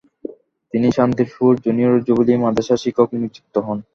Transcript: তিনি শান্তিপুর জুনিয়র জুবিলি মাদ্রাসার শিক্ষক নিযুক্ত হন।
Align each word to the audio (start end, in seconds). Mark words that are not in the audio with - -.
তিনি 0.73 0.87
শান্তিপুর 0.97 1.51
জুনিয়র 1.65 1.95
জুবিলি 2.07 2.35
মাদ্রাসার 2.43 2.81
শিক্ষক 2.83 3.09
নিযুক্ত 3.15 3.55
হন। 3.65 3.77